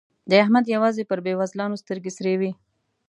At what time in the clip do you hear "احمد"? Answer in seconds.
0.43-0.65